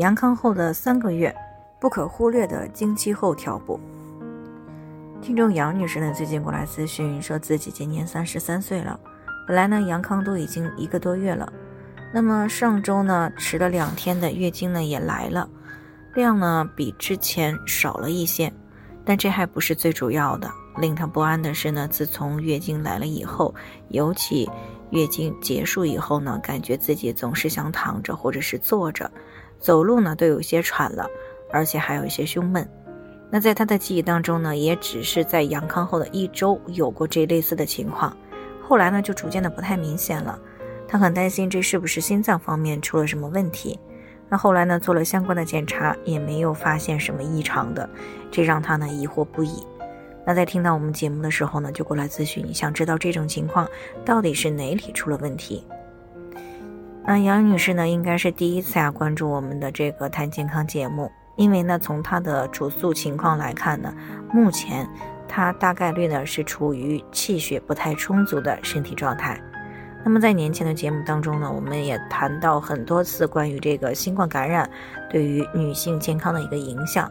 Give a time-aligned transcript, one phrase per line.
[0.00, 1.34] 阳康后的三个月，
[1.78, 3.78] 不可忽略的经期后调补。
[5.20, 8.98] 听众杨女士呢，最近过来咨询，说自己今年三十三岁了，
[9.46, 11.52] 本来呢阳康都已经一个多月了，
[12.14, 15.46] 那么上周呢迟了两天的月经呢也来了，
[16.14, 18.50] 量呢比之前少了一些，
[19.04, 23.54] 但这还不是最主要的，令她不安的是呢，自从月经来了以后，
[23.88, 24.48] 尤其
[24.92, 29.10] 月经结束以后呢，感觉自己总是想躺着或者是坐着。
[29.60, 31.06] 走路呢都有些喘了，
[31.52, 32.68] 而且还有一些胸闷。
[33.30, 38.16] 那在他的记忆当中呢，也只是在阳康后的一周有过这类似的情况，
[38.66, 40.36] 后来呢就逐渐的不太明显了。
[40.88, 43.78] 他很担心这是不是心脏方面出了什么问题。
[44.28, 47.88] 那后来呢做了相关的检查，也没有发现什么异常的，
[48.30, 49.64] 这让他呢疑惑不已。
[50.26, 53.68] 那在听到我们节目的时候呢，就过来咨询，想知道这种情况
[54.04, 55.64] 到底是哪里出了问题。
[57.06, 63.92] 那杨女士呢，应该是第一次啊关注我们的这个谈健康节目，因为呢，从她的主诉情况来看呢，
[64.32, 64.88] 目前
[65.26, 69.40] 她大概率呢是处于气血不太充足的身体状态。
[70.04, 74.70] 那么在年前的节目当中呢，我们也谈到很多次关于这个新冠感染
[75.10, 77.10] 对于女性健康的一个影响。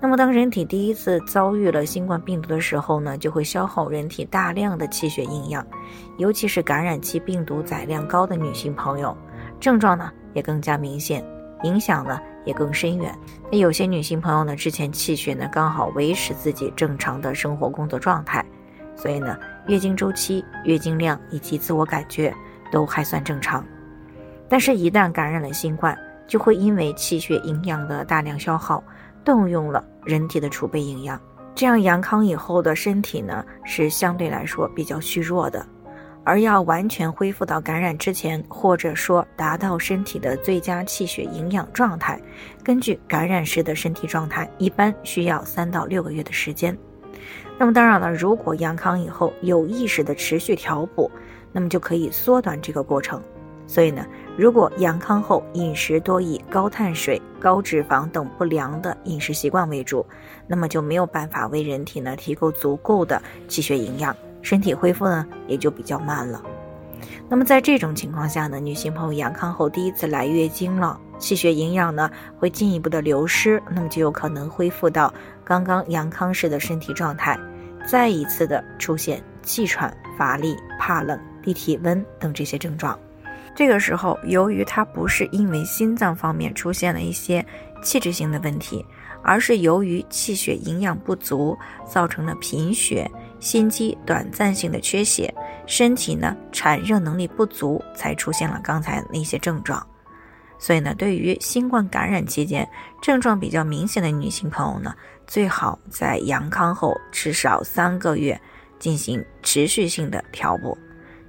[0.00, 5.66] 那么，当人体第一次遭遇了新冠病毒的时候呢，就会消耗人体大量的气血营养，
[6.18, 9.16] 尤其是感染期病毒载量高的女性朋友，
[9.58, 11.24] 症状呢也更加明显，
[11.64, 13.12] 影响呢也更深远。
[13.50, 18.44] 那有些女性朋友呢，之前气血呢刚好维持自己正常的生活工作状态，
[18.94, 22.32] 所以呢，月经周期、月经量以及自我感觉
[22.70, 23.66] 都还算正常，
[24.48, 28.80] 但是，一旦感染了新冠，就会因为气血营养的大量消耗。
[29.28, 31.20] 动用了人体的储备营养，
[31.54, 35.66] 这样阳康以后的身体呢是相对来说比较虚弱的，
[36.24, 42.18] 而要完全恢复到感染之前，或者说达到身体的最佳气血营养状态，
[42.64, 46.74] 根据感染时的身体状态，一般需要三到六个月的时间。
[47.58, 51.10] 那么当然了，如果阳康以后有意识的持续调补，
[51.52, 53.22] 那么就可以缩短这个过程。
[53.68, 54.04] 所以呢，
[54.36, 60.04] 如果阳康后饮食多以高碳水、高脂肪等不良的饮食习惯为主，
[60.46, 66.42] 那么就没有办法为人体呢提供足够的气血营养，身体恢复呢也就比较慢了。
[67.28, 75.12] 那么在这种情况下呢，女性朋友阳康后第一次来月经了，气血营养呢会进一步的流失，那么就有可能恢复到
[75.44, 77.38] 刚刚阳康时的身体状态，
[77.86, 82.98] 再一次的出现气喘、乏力、怕冷、低体温等这些症状。
[83.58, 87.44] 这个时候，由于它不是因为心脏方面出现了一些
[87.82, 88.86] 器质性的问题，
[89.20, 93.10] 而是由于气血营养不足造成了贫血、
[93.40, 95.34] 心肌短暂性的缺血，
[95.66, 99.84] 身体呢产热能力不足，才出现了刚才那些症状。
[100.56, 102.64] 所以呢，对于新冠感染期间
[103.02, 104.94] 症状比较明显的女性朋友呢，
[105.26, 108.40] 最好在阳康后至少三个月
[108.78, 110.78] 进行持续性的调补。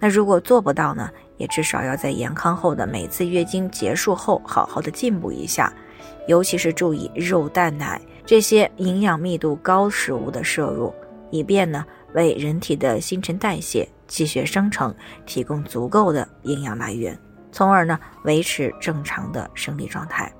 [0.00, 1.08] 那如果做不到呢？
[1.36, 5.72] 也至少要在阳康后的每次月经结束后，好好的进补一下，
[6.26, 10.92] 尤其是注意肉、蛋、奶这些营养密度高食物的摄入，
[11.30, 17.18] 以便呢为人体的新陈代谢、气血生成提供足够的营养来源，
[17.52, 20.32] 从而呢维持正常的生理状态。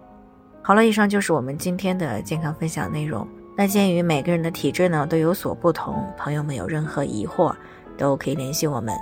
[0.63, 3.27] 好了，以上就是我们今天的健康分享内容。
[3.57, 7.55] 那鉴于每个人的体质呢都有所不同，朋友们有任何疑惑
[7.97, 8.95] 都可以联系我们。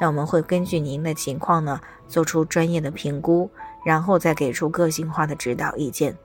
[0.00, 3.50] 那我们会根据您的情况呢，做出专业的评估，
[3.84, 6.16] 然后再给出个性化的指导意见。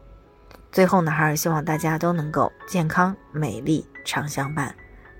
[0.71, 4.73] 最后呢，还是希望大家都能够健康美丽常相伴。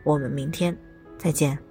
[0.03, 0.77] 我们明天
[1.17, 1.70] 再见。